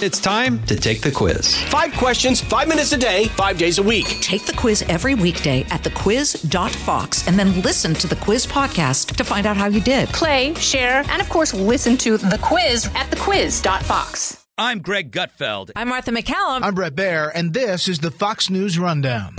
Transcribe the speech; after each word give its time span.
It's 0.00 0.20
time 0.20 0.64
to 0.66 0.76
take 0.76 1.00
the 1.00 1.10
quiz. 1.10 1.56
Five 1.64 1.92
questions, 1.94 2.40
five 2.40 2.68
minutes 2.68 2.92
a 2.92 2.96
day, 2.96 3.24
five 3.30 3.58
days 3.58 3.78
a 3.78 3.82
week. 3.82 4.06
Take 4.20 4.46
the 4.46 4.52
quiz 4.52 4.82
every 4.82 5.16
weekday 5.16 5.62
at 5.70 5.82
thequiz.fox 5.82 7.26
and 7.26 7.36
then 7.36 7.60
listen 7.62 7.94
to 7.94 8.06
the 8.06 8.14
quiz 8.14 8.46
podcast 8.46 9.16
to 9.16 9.24
find 9.24 9.44
out 9.44 9.56
how 9.56 9.66
you 9.66 9.80
did. 9.80 10.08
Play, 10.10 10.54
share, 10.54 11.02
and 11.08 11.20
of 11.20 11.28
course, 11.28 11.52
listen 11.52 11.96
to 11.96 12.16
the 12.16 12.38
quiz 12.40 12.86
at 12.94 13.10
thequiz.fox. 13.10 14.46
I'm 14.56 14.78
Greg 14.82 15.10
Gutfeld. 15.10 15.72
I'm 15.74 15.88
Martha 15.88 16.12
MacCallum. 16.12 16.60
I'm 16.62 16.76
Bret 16.76 16.94
Baier, 16.94 17.32
and 17.34 17.52
this 17.52 17.88
is 17.88 17.98
the 17.98 18.12
Fox 18.12 18.50
News 18.50 18.78
Rundown. 18.78 19.34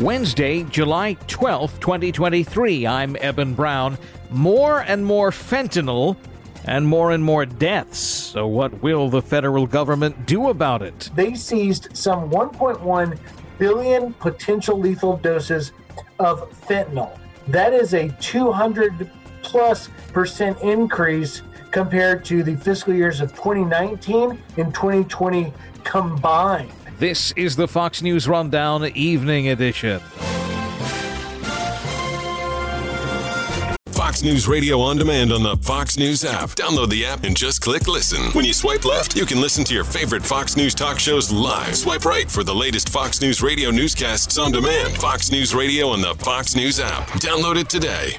Wednesday, 0.00 0.64
July 0.64 1.16
12th, 1.26 1.78
2023. 1.80 2.86
I'm 2.86 3.16
Eben 3.20 3.52
Brown. 3.52 3.98
More 4.30 4.80
and 4.80 5.04
more 5.04 5.30
fentanyl 5.30 6.16
and 6.64 6.86
more 6.86 7.12
and 7.12 7.22
more 7.22 7.46
deaths. 7.46 7.98
So, 7.98 8.46
what 8.46 8.82
will 8.82 9.08
the 9.08 9.22
federal 9.22 9.66
government 9.66 10.26
do 10.26 10.48
about 10.48 10.82
it? 10.82 11.10
They 11.14 11.34
seized 11.34 11.96
some 11.96 12.30
1.1 12.30 13.18
billion 13.58 14.12
potential 14.14 14.78
lethal 14.78 15.16
doses 15.18 15.72
of 16.18 16.50
fentanyl. 16.66 17.18
That 17.48 17.72
is 17.72 17.94
a 17.94 18.08
200 18.20 19.10
plus 19.42 19.88
percent 20.12 20.60
increase 20.62 21.42
compared 21.70 22.24
to 22.26 22.42
the 22.42 22.56
fiscal 22.56 22.94
years 22.94 23.20
of 23.20 23.32
2019 23.32 24.38
and 24.56 24.74
2020 24.74 25.52
combined. 25.84 26.70
This 26.98 27.32
is 27.32 27.56
the 27.56 27.66
Fox 27.66 28.02
News 28.02 28.28
Rundown 28.28 28.84
Evening 28.94 29.48
Edition. 29.48 30.00
News 34.22 34.46
Radio 34.46 34.80
on 34.80 34.96
demand 34.96 35.32
on 35.32 35.42
the 35.42 35.56
Fox 35.58 35.98
News 35.98 36.24
app. 36.24 36.50
Download 36.50 36.88
the 36.88 37.04
app 37.04 37.24
and 37.24 37.36
just 37.36 37.60
click 37.60 37.88
listen. 37.88 38.30
When 38.32 38.44
you 38.44 38.52
swipe 38.52 38.84
left, 38.84 39.16
you 39.16 39.26
can 39.26 39.40
listen 39.40 39.64
to 39.64 39.74
your 39.74 39.84
favorite 39.84 40.24
Fox 40.24 40.56
News 40.56 40.74
talk 40.74 40.98
shows 40.98 41.32
live. 41.32 41.76
Swipe 41.76 42.04
right 42.04 42.30
for 42.30 42.44
the 42.44 42.54
latest 42.54 42.88
Fox 42.88 43.20
News 43.20 43.42
Radio 43.42 43.70
newscasts 43.70 44.38
on 44.38 44.52
demand. 44.52 44.96
Fox 44.96 45.30
News 45.30 45.54
Radio 45.54 45.88
on 45.88 46.00
the 46.00 46.14
Fox 46.16 46.54
News 46.54 46.80
app. 46.80 47.06
Download 47.20 47.60
it 47.60 47.68
today. 47.68 48.18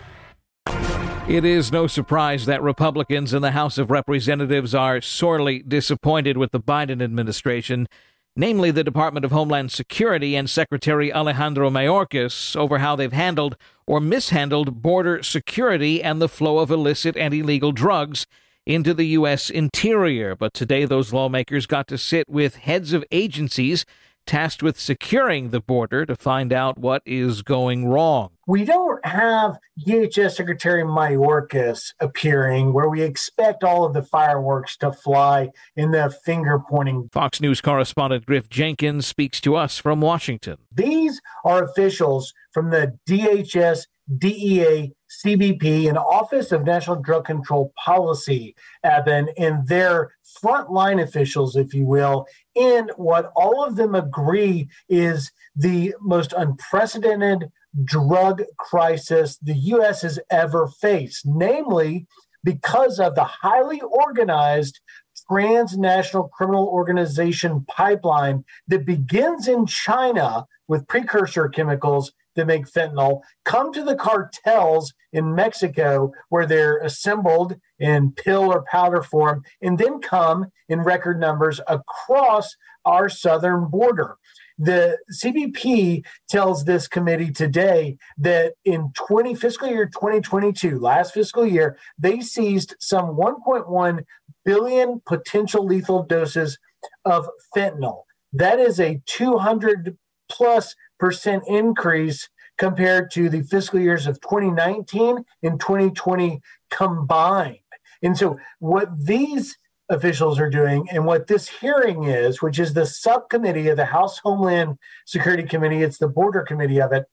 It 1.27 1.45
is 1.45 1.71
no 1.71 1.87
surprise 1.87 2.45
that 2.47 2.61
Republicans 2.61 3.33
in 3.33 3.41
the 3.41 3.51
House 3.51 3.77
of 3.77 3.89
Representatives 3.89 4.75
are 4.75 4.99
sorely 4.99 5.59
disappointed 5.59 6.37
with 6.37 6.51
the 6.51 6.59
Biden 6.59 7.01
administration, 7.01 7.87
namely 8.35 8.71
the 8.71 8.83
Department 8.83 9.23
of 9.23 9.31
Homeland 9.31 9.71
Security 9.71 10.35
and 10.35 10.49
Secretary 10.49 11.13
Alejandro 11.13 11.69
Mayorkas, 11.69 12.55
over 12.55 12.79
how 12.79 12.95
they've 12.95 13.13
handled 13.13 13.55
or 13.85 13.99
mishandled 13.99 14.81
border 14.81 15.21
security 15.21 16.01
and 16.01 16.21
the 16.21 16.29
flow 16.29 16.59
of 16.59 16.71
illicit 16.71 17.15
and 17.15 17.33
illegal 17.33 17.71
drugs 17.71 18.25
into 18.65 18.93
the 18.93 19.07
U.S. 19.07 19.49
interior. 19.49 20.35
But 20.35 20.53
today, 20.53 20.85
those 20.85 21.13
lawmakers 21.13 21.65
got 21.65 21.87
to 21.89 21.97
sit 21.97 22.29
with 22.29 22.55
heads 22.55 22.93
of 22.93 23.03
agencies 23.11 23.85
tasked 24.25 24.63
with 24.63 24.79
securing 24.79 25.49
the 25.49 25.59
border 25.59 26.05
to 26.05 26.15
find 26.15 26.53
out 26.53 26.77
what 26.77 27.01
is 27.05 27.41
going 27.41 27.87
wrong. 27.87 28.29
We 28.45 28.65
don't 28.65 29.05
have 29.05 29.57
DHS 29.87 30.35
Secretary 30.35 30.83
Mayorkas 30.83 31.93
appearing 31.99 32.73
where 32.73 32.89
we 32.89 33.01
expect 33.01 33.63
all 33.63 33.85
of 33.85 33.93
the 33.93 34.03
fireworks 34.03 34.75
to 34.77 34.91
fly 34.91 35.49
in 35.75 35.91
the 35.91 36.13
finger 36.25 36.59
pointing. 36.59 37.09
Fox 37.13 37.39
News 37.39 37.61
correspondent 37.61 38.25
Griff 38.25 38.49
Jenkins 38.49 39.07
speaks 39.07 39.39
to 39.41 39.55
us 39.55 39.77
from 39.77 40.01
Washington. 40.01 40.57
These 40.73 41.21
are 41.45 41.63
officials 41.63 42.33
from 42.51 42.69
the 42.69 42.97
DHS, 43.07 43.87
DEA, 44.17 44.93
CBP, 45.25 45.87
and 45.87 45.97
Office 45.97 46.51
of 46.51 46.65
National 46.65 46.97
Drug 46.97 47.25
Control 47.25 47.71
Policy, 47.83 48.55
Eben, 48.83 49.29
and 49.37 49.67
their 49.67 50.11
frontline 50.43 51.01
officials, 51.01 51.55
if 51.55 51.73
you 51.73 51.85
will, 51.85 52.25
in 52.55 52.89
what 52.95 53.31
all 53.35 53.63
of 53.63 53.75
them 53.75 53.95
agree 53.95 54.67
is 54.89 55.31
the 55.55 55.95
most 56.01 56.33
unprecedented 56.35 57.51
drug 57.83 58.43
crisis 58.57 59.37
the 59.37 59.55
U.S. 59.55 60.01
has 60.03 60.19
ever 60.29 60.67
faced, 60.67 61.25
namely 61.25 62.05
because 62.43 62.99
of 62.99 63.15
the 63.15 63.23
highly 63.23 63.81
organized 63.81 64.79
transnational 65.27 66.27
criminal 66.29 66.67
organization 66.67 67.65
pipeline 67.67 68.43
that 68.67 68.85
begins 68.85 69.47
in 69.47 69.65
China 69.65 70.45
with 70.67 70.87
precursor 70.87 71.47
chemicals 71.47 72.11
that 72.35 72.47
make 72.47 72.65
fentanyl 72.65 73.21
come 73.45 73.71
to 73.71 73.83
the 73.83 73.95
cartels 73.95 74.93
in 75.11 75.35
Mexico 75.35 76.11
where 76.29 76.45
they're 76.45 76.79
assembled 76.79 77.55
in 77.83 78.13
pill 78.13 78.45
or 78.45 78.63
powder 78.71 79.03
form 79.03 79.43
and 79.61 79.77
then 79.77 79.99
come 79.99 80.45
in 80.69 80.79
record 80.79 81.19
numbers 81.19 81.59
across 81.67 82.55
our 82.85 83.09
southern 83.09 83.65
border. 83.65 84.15
The 84.57 84.97
CBP 85.21 86.05
tells 86.29 86.63
this 86.63 86.87
committee 86.87 87.31
today 87.31 87.97
that 88.17 88.53
in 88.63 88.93
20 88.93 89.35
fiscal 89.35 89.67
year 89.67 89.87
2022, 89.87 90.79
last 90.79 91.13
fiscal 91.13 91.45
year, 91.45 91.77
they 91.97 92.21
seized 92.21 92.75
some 92.79 93.17
1.1 93.17 94.05
billion 94.45 95.01
potential 95.05 95.65
lethal 95.65 96.03
doses 96.03 96.57
of 97.03 97.27
fentanyl. 97.55 98.03
That 98.31 98.59
is 98.59 98.79
a 98.79 99.01
200 99.07 99.97
plus 100.29 100.73
percent 100.99 101.43
increase 101.47 102.29
compared 102.57 103.11
to 103.11 103.27
the 103.27 103.41
fiscal 103.41 103.79
years 103.79 104.07
of 104.07 104.21
2019 104.21 105.25
and 105.41 105.59
2020 105.59 106.39
combined. 106.69 107.57
And 108.03 108.17
so, 108.17 108.37
what 108.59 108.89
these 108.97 109.57
officials 109.89 110.39
are 110.39 110.49
doing 110.49 110.87
and 110.91 111.05
what 111.05 111.27
this 111.27 111.47
hearing 111.47 112.05
is, 112.05 112.41
which 112.41 112.59
is 112.59 112.73
the 112.73 112.85
subcommittee 112.85 113.69
of 113.69 113.77
the 113.77 113.85
House 113.85 114.19
Homeland 114.19 114.77
Security 115.05 115.43
Committee, 115.43 115.83
it's 115.83 115.97
the 115.97 116.07
border 116.07 116.41
committee 116.41 116.81
of 116.81 116.91
it, 116.91 117.05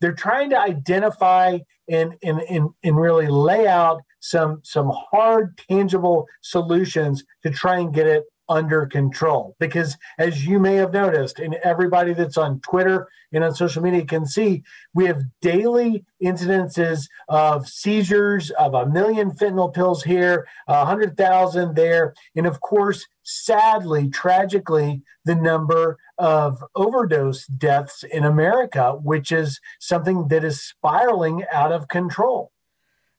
they're 0.00 0.14
trying 0.14 0.50
to 0.50 0.60
identify 0.60 1.58
and, 1.88 2.14
and, 2.22 2.40
and, 2.42 2.70
and 2.84 2.96
really 2.96 3.28
lay 3.28 3.66
out 3.66 4.00
some, 4.20 4.60
some 4.62 4.92
hard, 5.10 5.58
tangible 5.68 6.26
solutions 6.42 7.24
to 7.42 7.50
try 7.50 7.78
and 7.78 7.94
get 7.94 8.06
it 8.06 8.24
under 8.48 8.86
control. 8.86 9.56
Because 9.58 9.96
as 10.18 10.46
you 10.46 10.58
may 10.58 10.76
have 10.76 10.92
noticed, 10.92 11.38
and 11.38 11.54
everybody 11.56 12.12
that's 12.12 12.36
on 12.36 12.60
Twitter 12.60 13.08
and 13.32 13.44
on 13.44 13.54
social 13.54 13.82
media 13.82 14.04
can 14.04 14.26
see, 14.26 14.62
we 14.94 15.06
have 15.06 15.22
daily 15.40 16.04
incidences 16.22 17.08
of 17.28 17.68
seizures 17.68 18.50
of 18.50 18.74
a 18.74 18.86
million 18.86 19.30
fentanyl 19.30 19.72
pills 19.72 20.02
here, 20.02 20.46
a 20.66 20.84
hundred 20.84 21.16
thousand 21.16 21.76
there, 21.76 22.14
and 22.36 22.46
of 22.46 22.60
course, 22.60 23.06
sadly, 23.22 24.08
tragically, 24.08 25.02
the 25.24 25.34
number 25.34 25.98
of 26.16 26.64
overdose 26.74 27.46
deaths 27.46 28.02
in 28.02 28.24
America, 28.24 28.92
which 29.02 29.30
is 29.30 29.60
something 29.78 30.28
that 30.28 30.44
is 30.44 30.62
spiraling 30.62 31.44
out 31.52 31.70
of 31.70 31.88
control. 31.88 32.50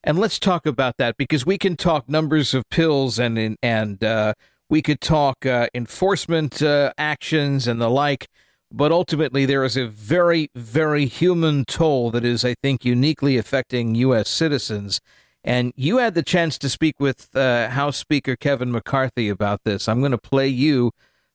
And 0.03 0.17
let's 0.17 0.39
talk 0.39 0.65
about 0.65 0.97
that 0.97 1.17
because 1.17 1.45
we 1.45 1.57
can 1.57 1.75
talk 1.75 2.07
numbers 2.07 2.53
of 2.53 2.67
pills 2.69 3.19
and 3.19 3.57
and 3.61 4.03
uh, 4.03 4.33
we 4.69 4.81
could 4.81 5.01
talk 5.01 5.45
uh, 5.45 5.67
enforcement 5.73 6.61
uh, 6.61 6.93
actions 6.97 7.67
and 7.67 7.81
the 7.81 7.89
like, 7.89 8.27
but 8.71 8.91
ultimately 8.91 9.45
there 9.45 9.63
is 9.63 9.75
a 9.75 9.87
very, 9.87 10.49
very 10.53 11.05
human 11.05 11.65
toll 11.65 12.11
that 12.11 12.23
is, 12.23 12.45
I 12.45 12.55
think, 12.61 12.85
uniquely 12.85 13.37
affecting 13.37 13.95
U.S. 13.95 14.29
citizens. 14.29 15.01
And 15.43 15.73
you 15.75 15.97
had 15.97 16.13
the 16.13 16.23
chance 16.23 16.57
to 16.59 16.69
speak 16.69 16.99
with 16.99 17.35
uh, 17.35 17.69
House 17.69 17.97
Speaker 17.97 18.35
Kevin 18.35 18.71
McCarthy 18.71 19.29
about 19.29 19.61
this. 19.63 19.87
I'm 19.87 20.01
going 20.01 20.11
to 20.11 20.17
play 20.17 20.47
you 20.47 20.91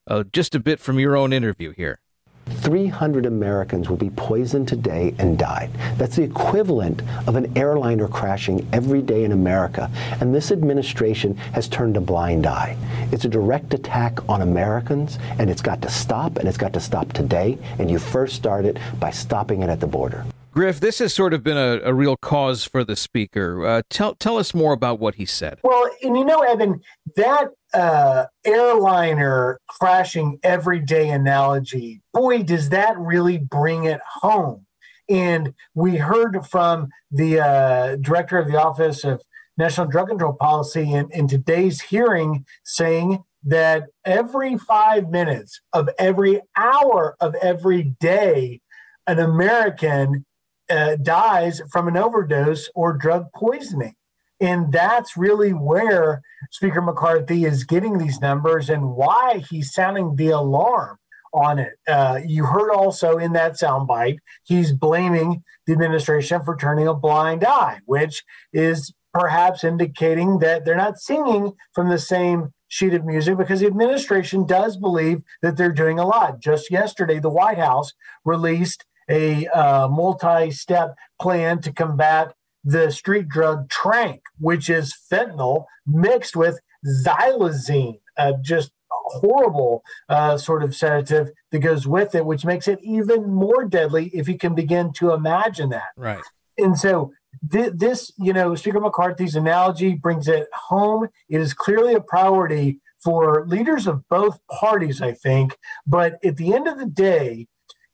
uh, 0.07 0.23
just 0.31 0.55
a 0.55 0.59
bit 0.59 0.79
from 0.79 0.99
your 0.99 1.17
own 1.17 1.33
interview 1.33 1.73
here. 1.75 1.99
300 2.45 3.25
Americans 3.25 3.89
will 3.89 3.97
be 3.97 4.09
poisoned 4.11 4.67
today 4.67 5.13
and 5.19 5.37
died. 5.37 5.69
That's 5.97 6.15
the 6.15 6.23
equivalent 6.23 7.01
of 7.27 7.35
an 7.35 7.55
airliner 7.57 8.07
crashing 8.07 8.67
every 8.73 9.01
day 9.01 9.23
in 9.23 9.31
America. 9.31 9.89
And 10.19 10.33
this 10.33 10.51
administration 10.51 11.35
has 11.53 11.67
turned 11.67 11.97
a 11.97 12.01
blind 12.01 12.45
eye. 12.45 12.77
It's 13.11 13.25
a 13.25 13.29
direct 13.29 13.73
attack 13.73 14.27
on 14.29 14.41
Americans, 14.41 15.19
and 15.39 15.49
it's 15.49 15.61
got 15.61 15.81
to 15.81 15.89
stop, 15.89 16.37
and 16.37 16.47
it's 16.47 16.57
got 16.57 16.73
to 16.73 16.79
stop 16.79 17.11
today. 17.13 17.57
And 17.79 17.89
you 17.89 17.99
first 17.99 18.35
start 18.35 18.65
it 18.65 18.77
by 18.99 19.11
stopping 19.11 19.61
it 19.61 19.69
at 19.69 19.79
the 19.79 19.87
border. 19.87 20.25
Griff, 20.55 20.79
this 20.79 20.99
has 20.99 21.13
sort 21.13 21.33
of 21.33 21.43
been 21.43 21.57
a, 21.57 21.81
a 21.83 21.93
real 21.93 22.15
cause 22.15 22.63
for 22.63 22.85
the 22.85 22.95
speaker. 22.95 23.65
Uh, 23.65 23.81
tell 23.89 24.15
tell 24.15 24.37
us 24.37 24.53
more 24.53 24.71
about 24.71 25.01
what 25.01 25.15
he 25.15 25.25
said. 25.25 25.59
Well, 25.63 25.89
and 26.01 26.15
you 26.15 26.23
know, 26.23 26.39
Eben, 26.43 26.81
that 27.15 27.49
uh, 27.73 28.25
airliner 28.45 29.59
crashing 29.67 30.39
everyday 30.43 31.09
analogy, 31.09 32.01
boy, 32.13 32.43
does 32.43 32.69
that 32.69 32.97
really 32.97 33.37
bring 33.37 33.85
it 33.85 34.01
home. 34.05 34.65
And 35.09 35.53
we 35.73 35.97
heard 35.97 36.45
from 36.47 36.89
the 37.11 37.39
uh, 37.39 37.95
director 37.97 38.37
of 38.37 38.47
the 38.47 38.61
Office 38.61 39.03
of 39.03 39.21
National 39.57 39.87
Drug 39.87 40.09
Control 40.09 40.33
Policy 40.33 40.93
in, 40.93 41.09
in 41.11 41.27
today's 41.27 41.81
hearing 41.81 42.45
saying 42.63 43.23
that 43.45 43.83
every 44.03 44.57
five 44.57 45.09
minutes 45.09 45.61
of 45.71 45.89
every 45.99 46.41
hour 46.55 47.15
of 47.19 47.35
every 47.35 47.95
day, 47.99 48.61
an 49.07 49.19
American 49.19 50.25
uh, 50.69 50.95
dies 50.95 51.61
from 51.71 51.87
an 51.87 51.95
overdose 51.95 52.69
or 52.73 52.93
drug 52.93 53.27
poisoning. 53.35 53.95
And 54.39 54.71
that's 54.71 55.15
really 55.15 55.51
where 55.51 56.21
Speaker 56.51 56.81
McCarthy 56.81 57.45
is 57.45 57.63
getting 57.63 57.97
these 57.97 58.19
numbers 58.19 58.69
and 58.69 58.91
why 58.91 59.43
he's 59.49 59.73
sounding 59.73 60.15
the 60.15 60.29
alarm 60.29 60.97
on 61.33 61.59
it. 61.59 61.73
Uh, 61.87 62.19
you 62.25 62.45
heard 62.45 62.71
also 62.71 63.17
in 63.17 63.33
that 63.33 63.53
soundbite, 63.53 64.17
he's 64.43 64.71
blaming 64.71 65.43
the 65.67 65.73
administration 65.73 66.41
for 66.43 66.55
turning 66.55 66.87
a 66.87 66.93
blind 66.93 67.43
eye, 67.43 67.79
which 67.85 68.23
is 68.53 68.93
perhaps 69.13 69.63
indicating 69.63 70.39
that 70.39 70.65
they're 70.65 70.75
not 70.75 70.97
singing 70.97 71.53
from 71.73 71.89
the 71.89 71.97
same 71.97 72.53
sheet 72.67 72.93
of 72.93 73.05
music 73.05 73.37
because 73.37 73.59
the 73.59 73.67
administration 73.67 74.45
does 74.45 74.75
believe 74.75 75.21
that 75.41 75.55
they're 75.55 75.71
doing 75.71 75.99
a 75.99 76.05
lot. 76.05 76.39
Just 76.41 76.71
yesterday, 76.71 77.19
the 77.19 77.29
White 77.29 77.57
House 77.57 77.93
released 78.25 78.85
a 79.09 79.47
uh, 79.47 79.87
multi 79.87 80.51
step 80.51 80.95
plan 81.21 81.61
to 81.61 81.71
combat 81.71 82.33
the 82.65 82.91
street 82.91 83.29
drug 83.29 83.69
tranq, 83.69 84.19
which 84.39 84.69
is 84.69 84.93
fentanyl 85.11 85.65
mixed 85.85 86.35
with 86.35 86.59
xylazine, 86.85 87.99
uh, 88.17 88.33
just 88.41 88.71
horrible 88.89 89.83
uh, 90.09 90.37
sort 90.37 90.63
of 90.63 90.75
sedative 90.75 91.29
that 91.51 91.59
goes 91.59 91.87
with 91.87 92.15
it, 92.15 92.25
which 92.25 92.43
makes 92.43 92.67
it 92.67 92.79
even 92.81 93.31
more 93.31 93.65
deadly 93.65 94.07
if 94.13 94.27
you 94.27 94.37
can 94.37 94.55
begin 94.55 94.91
to 94.93 95.13
imagine 95.13 95.69
that. 95.69 95.89
Right. 95.95 96.23
And 96.57 96.77
so 96.77 97.11
th- 97.51 97.73
this, 97.75 98.11
you 98.17 98.33
know, 98.33 98.55
Speaker 98.55 98.79
McCarthy's 98.79 99.35
analogy 99.35 99.93
brings 99.93 100.27
it 100.27 100.47
home. 100.53 101.07
It 101.29 101.39
is 101.39 101.53
clearly 101.53 101.93
a 101.93 102.01
priority 102.01 102.79
for 103.03 103.45
leaders 103.45 103.85
of 103.85 104.07
both 104.09 104.39
parties, 104.47 105.01
I 105.01 105.11
think. 105.11 105.57
But 105.85 106.17
at 106.25 106.37
the 106.37 106.53
end 106.53 106.67
of 106.67 106.79
the 106.79 106.87
day, 106.87 107.47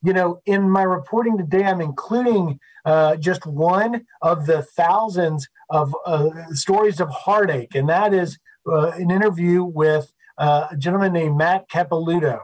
you 0.04 0.14
know, 0.14 0.42
in 0.46 0.70
my 0.70 0.84
reporting 0.84 1.38
today, 1.38 1.64
I'm 1.64 1.82
including 1.82 2.60
uh, 2.86 3.16
just 3.18 3.46
one 3.46 4.06
of 4.22 4.46
the 4.48 4.64
thousands 4.64 5.48
of 5.70 5.96
uh, 6.06 6.30
stories 6.52 7.00
of 7.00 7.10
heartache, 7.10 7.76
and 7.76 7.88
that 7.90 8.14
is 8.14 8.40
uh, 8.68 8.92
an 8.92 9.12
interview 9.12 9.64
with 9.64 10.12
uh, 10.38 10.68
a 10.72 10.78
gentleman 10.78 11.14
named 11.14 11.38
Matt 11.38 11.70
Capilouto, 11.70 12.40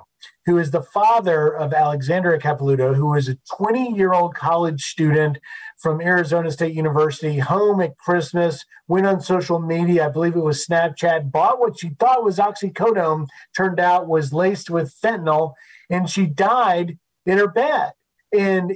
who 0.45 0.59
is 0.59 0.69
the 0.69 0.83
father 0.83 1.55
of 1.55 1.73
Alexandria 1.73 2.39
Capilouto, 2.39 2.95
who 2.95 3.15
is 3.15 3.27
a 3.27 3.37
20 3.57 3.93
year 3.93 4.13
old 4.13 4.35
college 4.35 4.83
student 4.83 5.39
from 5.79 5.99
Arizona 6.01 6.51
State 6.51 6.75
University, 6.75 7.39
home 7.39 7.81
at 7.81 7.97
Christmas, 7.97 8.65
went 8.87 9.07
on 9.07 9.19
social 9.19 9.59
media, 9.59 10.05
I 10.05 10.09
believe 10.09 10.35
it 10.35 10.39
was 10.39 10.65
Snapchat, 10.65 11.31
bought 11.31 11.59
what 11.59 11.79
she 11.79 11.89
thought 11.89 12.23
was 12.23 12.37
oxycodone, 12.37 13.27
turned 13.55 13.79
out 13.79 14.07
was 14.07 14.31
laced 14.31 14.69
with 14.69 14.95
fentanyl, 15.03 15.53
and 15.89 16.09
she 16.09 16.25
died 16.27 16.97
in 17.27 17.37
her 17.37 17.47
bed. 17.47 17.91
And, 18.35 18.73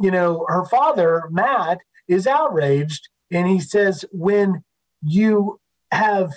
you 0.00 0.10
know, 0.12 0.44
her 0.48 0.64
father, 0.66 1.24
Matt, 1.30 1.78
is 2.06 2.26
outraged. 2.26 3.08
And 3.32 3.48
he 3.48 3.58
says, 3.58 4.04
when 4.12 4.62
you 5.02 5.58
have 5.90 6.32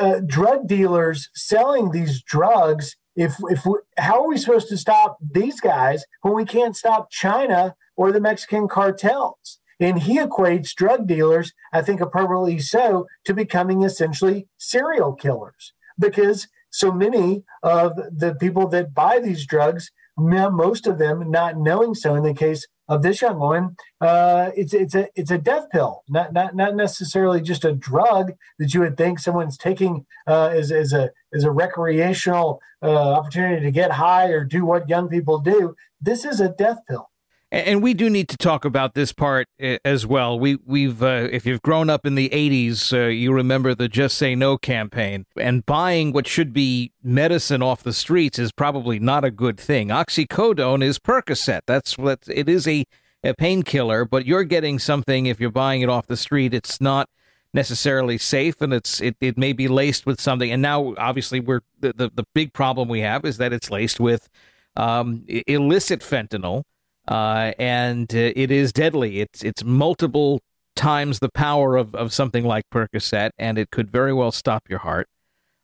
uh, 0.00 0.20
drug 0.26 0.66
dealers 0.66 1.28
selling 1.34 1.90
these 1.90 2.22
drugs, 2.22 2.96
if, 3.14 3.34
if 3.50 3.64
we, 3.64 3.74
how 3.98 4.22
are 4.22 4.28
we 4.28 4.38
supposed 4.38 4.68
to 4.70 4.76
stop 4.78 5.18
these 5.20 5.60
guys 5.60 6.04
when 6.22 6.34
we 6.34 6.44
can't 6.44 6.76
stop 6.76 7.10
China 7.10 7.76
or 7.96 8.10
the 8.10 8.20
Mexican 8.20 8.66
cartels? 8.66 9.60
And 9.78 10.00
he 10.00 10.18
equates 10.18 10.74
drug 10.74 11.06
dealers, 11.06 11.52
I 11.72 11.82
think 11.82 12.00
appropriately 12.00 12.58
so, 12.60 13.06
to 13.24 13.34
becoming 13.34 13.82
essentially 13.82 14.48
serial 14.56 15.12
killers 15.12 15.72
because 15.98 16.48
so 16.70 16.90
many 16.90 17.44
of 17.62 17.96
the 17.96 18.34
people 18.40 18.68
that 18.68 18.94
buy 18.94 19.18
these 19.18 19.46
drugs 19.46 19.90
most 20.22 20.86
of 20.86 20.98
them 20.98 21.30
not 21.30 21.56
knowing 21.56 21.94
so. 21.94 22.14
In 22.14 22.22
the 22.22 22.34
case 22.34 22.66
of 22.88 23.02
this 23.02 23.22
young 23.22 23.38
woman, 23.38 23.76
uh, 24.00 24.50
it's 24.56 24.74
it's 24.74 24.94
a 24.94 25.08
it's 25.14 25.30
a 25.30 25.38
death 25.38 25.70
pill, 25.70 26.02
not 26.08 26.32
not 26.32 26.54
not 26.54 26.74
necessarily 26.74 27.40
just 27.40 27.64
a 27.64 27.72
drug 27.72 28.32
that 28.58 28.74
you 28.74 28.80
would 28.80 28.96
think 28.96 29.18
someone's 29.18 29.56
taking 29.56 30.06
uh, 30.26 30.50
as 30.52 30.72
as 30.72 30.92
a 30.92 31.10
as 31.32 31.44
a 31.44 31.50
recreational 31.50 32.60
uh, 32.82 33.12
opportunity 33.12 33.62
to 33.62 33.70
get 33.70 33.92
high 33.92 34.28
or 34.28 34.44
do 34.44 34.64
what 34.64 34.88
young 34.88 35.08
people 35.08 35.38
do. 35.38 35.74
This 36.00 36.24
is 36.24 36.40
a 36.40 36.48
death 36.48 36.78
pill. 36.88 37.08
And 37.52 37.82
we 37.82 37.92
do 37.92 38.08
need 38.08 38.30
to 38.30 38.38
talk 38.38 38.64
about 38.64 38.94
this 38.94 39.12
part 39.12 39.46
as 39.60 40.06
well. 40.06 40.40
We 40.40 40.56
we've 40.64 41.02
uh, 41.02 41.28
if 41.30 41.44
you've 41.44 41.60
grown 41.60 41.90
up 41.90 42.06
in 42.06 42.14
the 42.14 42.30
'80s, 42.30 42.94
uh, 42.94 43.08
you 43.08 43.30
remember 43.30 43.74
the 43.74 43.88
"Just 43.88 44.16
Say 44.16 44.34
No" 44.34 44.56
campaign. 44.56 45.26
And 45.36 45.64
buying 45.66 46.14
what 46.14 46.26
should 46.26 46.54
be 46.54 46.92
medicine 47.02 47.60
off 47.60 47.82
the 47.82 47.92
streets 47.92 48.38
is 48.38 48.52
probably 48.52 48.98
not 48.98 49.22
a 49.22 49.30
good 49.30 49.60
thing. 49.60 49.88
Oxycodone 49.88 50.82
is 50.82 50.98
Percocet. 50.98 51.60
That's 51.66 51.98
what 51.98 52.20
it 52.26 52.48
is 52.48 52.66
a, 52.66 52.86
a 53.22 53.34
painkiller, 53.34 54.06
but 54.06 54.24
you're 54.24 54.44
getting 54.44 54.78
something 54.78 55.26
if 55.26 55.38
you're 55.38 55.50
buying 55.50 55.82
it 55.82 55.90
off 55.90 56.06
the 56.06 56.16
street. 56.16 56.54
It's 56.54 56.80
not 56.80 57.10
necessarily 57.52 58.16
safe, 58.16 58.62
and 58.62 58.72
it's 58.72 58.98
it, 59.02 59.16
it 59.20 59.36
may 59.36 59.52
be 59.52 59.68
laced 59.68 60.06
with 60.06 60.22
something. 60.22 60.50
And 60.50 60.62
now, 60.62 60.94
obviously, 60.96 61.38
we're 61.38 61.60
the 61.78 61.92
the, 61.92 62.10
the 62.14 62.24
big 62.34 62.54
problem 62.54 62.88
we 62.88 63.00
have 63.00 63.26
is 63.26 63.36
that 63.36 63.52
it's 63.52 63.70
laced 63.70 64.00
with 64.00 64.30
um, 64.74 65.26
illicit 65.46 66.00
fentanyl 66.00 66.64
uh, 67.08 67.52
and 67.58 68.14
uh, 68.14 68.32
it 68.36 68.50
is 68.50 68.72
deadly. 68.72 69.20
It's 69.20 69.42
it's 69.42 69.64
multiple 69.64 70.40
times 70.74 71.18
the 71.18 71.30
power 71.30 71.76
of, 71.76 71.94
of 71.94 72.12
something 72.12 72.44
like 72.44 72.64
Percocet, 72.70 73.30
and 73.38 73.58
it 73.58 73.70
could 73.70 73.90
very 73.90 74.12
well 74.12 74.32
stop 74.32 74.64
your 74.68 74.80
heart. 74.80 75.08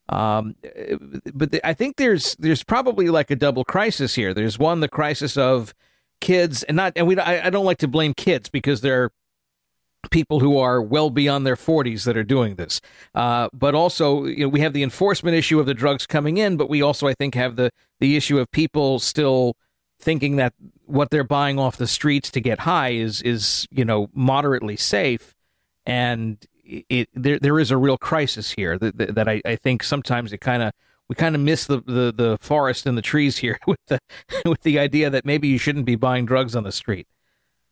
Um, 0.08 0.56
but 1.34 1.50
the, 1.50 1.66
I 1.66 1.74
think 1.74 1.96
there's 1.96 2.34
there's 2.38 2.64
probably 2.64 3.08
like 3.08 3.30
a 3.30 3.36
double 3.36 3.64
crisis 3.64 4.14
here. 4.14 4.32
There's 4.32 4.58
one 4.58 4.80
the 4.80 4.88
crisis 4.88 5.36
of 5.36 5.74
kids, 6.20 6.62
and 6.64 6.76
not 6.76 6.94
and 6.96 7.06
we 7.06 7.18
I, 7.18 7.46
I 7.46 7.50
don't 7.50 7.66
like 7.66 7.78
to 7.78 7.88
blame 7.88 8.14
kids 8.14 8.48
because 8.48 8.80
they're 8.80 9.10
people 10.10 10.40
who 10.40 10.58
are 10.58 10.80
well 10.80 11.10
beyond 11.10 11.46
their 11.46 11.56
40s 11.56 12.04
that 12.04 12.16
are 12.16 12.24
doing 12.24 12.54
this. 12.54 12.80
Uh, 13.14 13.48
but 13.52 13.74
also, 13.74 14.24
you 14.24 14.44
know, 14.44 14.48
we 14.48 14.60
have 14.60 14.72
the 14.72 14.82
enforcement 14.82 15.36
issue 15.36 15.58
of 15.60 15.66
the 15.66 15.74
drugs 15.74 16.06
coming 16.06 16.38
in, 16.38 16.56
but 16.56 16.70
we 16.70 16.80
also, 16.80 17.06
I 17.06 17.14
think, 17.14 17.34
have 17.34 17.56
the 17.56 17.70
the 18.00 18.16
issue 18.16 18.38
of 18.38 18.50
people 18.50 18.98
still 18.98 19.56
thinking 20.00 20.36
that 20.36 20.54
what 20.88 21.10
they're 21.10 21.24
buying 21.24 21.58
off 21.58 21.76
the 21.76 21.86
streets 21.86 22.30
to 22.32 22.40
get 22.40 22.60
high 22.60 22.90
is 22.90 23.22
is 23.22 23.68
you 23.70 23.84
know 23.84 24.08
moderately 24.12 24.76
safe, 24.76 25.34
and 25.86 26.44
it, 26.64 27.08
there 27.14 27.38
there 27.38 27.58
is 27.58 27.70
a 27.70 27.76
real 27.76 27.98
crisis 27.98 28.52
here 28.52 28.78
that 28.78 29.14
that, 29.14 29.28
I, 29.28 29.40
I 29.44 29.56
think 29.56 29.82
sometimes 29.82 30.32
it 30.32 30.38
kind 30.38 30.62
of 30.62 30.72
we 31.08 31.14
kind 31.14 31.34
of 31.34 31.40
miss 31.40 31.66
the, 31.66 31.80
the 31.82 32.12
the 32.14 32.38
forest 32.40 32.86
and 32.86 32.96
the 32.96 33.02
trees 33.02 33.38
here 33.38 33.58
with 33.66 33.80
the 33.86 33.98
with 34.44 34.62
the 34.62 34.78
idea 34.78 35.10
that 35.10 35.24
maybe 35.24 35.48
you 35.48 35.58
shouldn't 35.58 35.86
be 35.86 35.96
buying 35.96 36.26
drugs 36.26 36.56
on 36.56 36.64
the 36.64 36.72
street. 36.72 37.06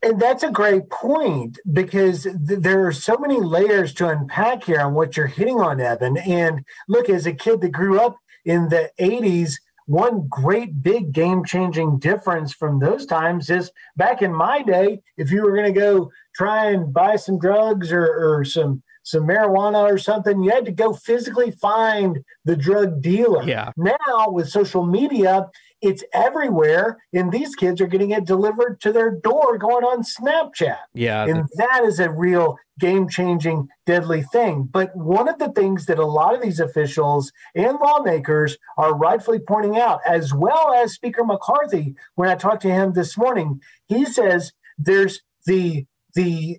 And 0.02 0.20
that's 0.20 0.42
a 0.42 0.50
great 0.50 0.90
point 0.90 1.58
because 1.72 2.24
th- 2.24 2.60
there 2.60 2.86
are 2.86 2.92
so 2.92 3.16
many 3.16 3.40
layers 3.40 3.94
to 3.94 4.08
unpack 4.08 4.64
here 4.64 4.80
on 4.80 4.94
what 4.94 5.16
you're 5.16 5.26
hitting 5.26 5.58
on, 5.58 5.80
Eben. 5.80 6.18
And 6.18 6.64
look, 6.86 7.08
as 7.08 7.26
a 7.26 7.32
kid 7.32 7.62
that 7.62 7.72
grew 7.72 7.98
up 7.98 8.18
in 8.44 8.68
the 8.68 8.90
80s, 9.00 9.54
one 9.86 10.26
great 10.28 10.82
big 10.82 11.12
game 11.12 11.44
changing 11.44 11.98
difference 11.98 12.52
from 12.52 12.78
those 12.78 13.06
times 13.06 13.48
is 13.50 13.70
back 13.96 14.20
in 14.20 14.34
my 14.34 14.62
day, 14.62 15.00
if 15.16 15.30
you 15.30 15.42
were 15.42 15.54
going 15.54 15.72
to 15.72 15.80
go 15.80 16.10
try 16.34 16.70
and 16.70 16.92
buy 16.92 17.16
some 17.16 17.38
drugs 17.38 17.92
or, 17.92 18.04
or 18.04 18.44
some 18.44 18.82
some 19.06 19.22
marijuana 19.22 19.88
or 19.88 19.98
something, 19.98 20.42
you 20.42 20.50
had 20.50 20.64
to 20.64 20.72
go 20.72 20.92
physically 20.92 21.52
find 21.52 22.18
the 22.44 22.56
drug 22.56 23.00
dealer. 23.00 23.44
Yeah. 23.44 23.70
Now 23.76 24.30
with 24.30 24.48
social 24.48 24.84
media, 24.84 25.46
it's 25.80 26.02
everywhere, 26.12 26.98
and 27.12 27.30
these 27.30 27.54
kids 27.54 27.80
are 27.80 27.86
getting 27.86 28.10
it 28.10 28.24
delivered 28.24 28.80
to 28.80 28.90
their 28.90 29.12
door 29.12 29.58
going 29.58 29.84
on 29.84 30.02
Snapchat. 30.02 30.78
Yeah. 30.92 31.24
And 31.24 31.48
that 31.54 31.84
is 31.84 32.00
a 32.00 32.10
real 32.10 32.56
game 32.80 33.08
changing, 33.08 33.68
deadly 33.86 34.22
thing. 34.22 34.64
But 34.64 34.94
one 34.96 35.28
of 35.28 35.38
the 35.38 35.52
things 35.52 35.86
that 35.86 36.00
a 36.00 36.04
lot 36.04 36.34
of 36.34 36.42
these 36.42 36.58
officials 36.58 37.30
and 37.54 37.78
lawmakers 37.78 38.58
are 38.76 38.96
rightfully 38.96 39.38
pointing 39.38 39.78
out, 39.78 40.00
as 40.04 40.34
well 40.34 40.74
as 40.74 40.94
Speaker 40.94 41.22
McCarthy, 41.22 41.94
when 42.16 42.28
I 42.28 42.34
talked 42.34 42.62
to 42.62 42.72
him 42.72 42.92
this 42.92 43.16
morning, 43.16 43.60
he 43.86 44.04
says 44.04 44.52
there's 44.76 45.22
the 45.44 45.86
the 46.16 46.58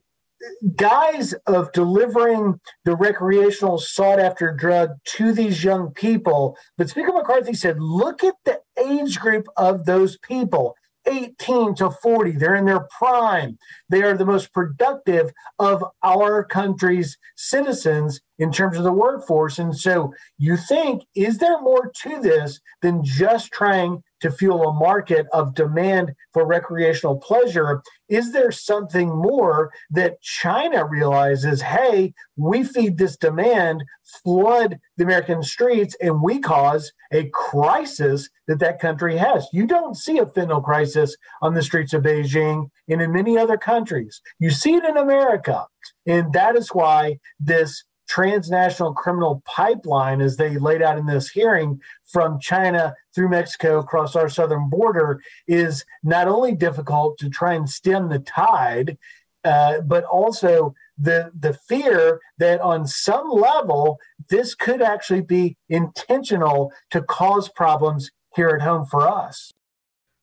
guise 0.75 1.33
of 1.45 1.71
delivering 1.71 2.59
the 2.85 2.95
recreational 2.95 3.77
sought 3.77 4.19
after 4.19 4.51
drug 4.51 4.91
to 5.05 5.31
these 5.31 5.63
young 5.63 5.91
people. 5.91 6.57
But 6.77 6.89
Speaker 6.89 7.13
McCarthy 7.13 7.53
said, 7.53 7.79
look 7.79 8.23
at 8.23 8.35
the 8.45 8.59
age 8.83 9.19
group 9.19 9.47
of 9.57 9.85
those 9.85 10.17
people. 10.17 10.75
18 11.07 11.75
to 11.75 11.89
40. 11.89 12.31
They're 12.31 12.55
in 12.55 12.65
their 12.65 12.87
prime. 12.97 13.57
They 13.89 14.03
are 14.03 14.17
the 14.17 14.25
most 14.25 14.53
productive 14.53 15.31
of 15.57 15.83
our 16.03 16.43
country's 16.43 17.17
citizens. 17.35 18.19
In 18.39 18.51
terms 18.51 18.77
of 18.77 18.83
the 18.83 18.91
workforce. 18.91 19.59
And 19.59 19.75
so 19.75 20.13
you 20.37 20.57
think, 20.57 21.03
is 21.15 21.37
there 21.37 21.59
more 21.61 21.91
to 22.03 22.21
this 22.21 22.59
than 22.81 23.03
just 23.03 23.51
trying 23.51 24.03
to 24.19 24.31
fuel 24.31 24.69
a 24.69 24.73
market 24.73 25.27
of 25.31 25.53
demand 25.53 26.13
for 26.33 26.45
recreational 26.45 27.17
pleasure? 27.17 27.81
Is 28.09 28.31
there 28.31 28.51
something 28.51 29.09
more 29.09 29.71
that 29.91 30.21
China 30.21 30.85
realizes, 30.85 31.61
hey, 31.61 32.13
we 32.35 32.63
feed 32.63 32.97
this 32.97 33.15
demand, 33.15 33.83
flood 34.23 34.79
the 34.97 35.03
American 35.03 35.43
streets, 35.43 35.95
and 36.01 36.21
we 36.21 36.39
cause 36.39 36.91
a 37.11 37.29
crisis 37.33 38.29
that 38.47 38.59
that 38.59 38.79
country 38.79 39.17
has? 39.17 39.47
You 39.53 39.67
don't 39.67 39.95
see 39.95 40.17
a 40.17 40.25
fentanyl 40.25 40.63
crisis 40.63 41.15
on 41.41 41.53
the 41.53 41.63
streets 41.63 41.93
of 41.93 42.03
Beijing 42.03 42.69
and 42.89 43.01
in 43.01 43.11
many 43.11 43.37
other 43.37 43.57
countries. 43.57 44.21
You 44.39 44.49
see 44.49 44.75
it 44.75 44.85
in 44.85 44.97
America. 44.97 45.67
And 46.07 46.33
that 46.33 46.55
is 46.55 46.69
why 46.69 47.19
this 47.39 47.83
transnational 48.07 48.93
criminal 48.93 49.41
pipeline, 49.45 50.21
as 50.21 50.37
they 50.37 50.57
laid 50.57 50.81
out 50.81 50.97
in 50.97 51.05
this 51.05 51.29
hearing, 51.29 51.81
from 52.05 52.39
China 52.39 52.95
through 53.13 53.29
Mexico 53.29 53.79
across 53.79 54.15
our 54.15 54.29
southern 54.29 54.69
border, 54.69 55.21
is 55.47 55.85
not 56.03 56.27
only 56.27 56.55
difficult 56.55 57.17
to 57.19 57.29
try 57.29 57.53
and 57.53 57.69
stem 57.69 58.09
the 58.09 58.19
tide, 58.19 58.97
uh, 59.43 59.81
but 59.81 60.03
also 60.05 60.73
the 60.97 61.31
the 61.39 61.53
fear 61.53 62.19
that 62.37 62.59
on 62.61 62.87
some 62.87 63.29
level 63.29 63.99
this 64.29 64.55
could 64.55 64.81
actually 64.81 65.21
be 65.21 65.55
intentional 65.69 66.71
to 66.89 67.01
cause 67.01 67.47
problems 67.49 68.11
here 68.35 68.49
at 68.49 68.61
home 68.61 68.85
for 68.85 69.07
us. 69.07 69.53